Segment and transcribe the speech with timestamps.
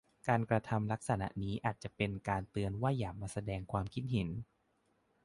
[0.27, 4.29] การกระทำลักษณะนี้อาจเป็นการเตือนว่าอย่ามาแสดงความคิดเห็น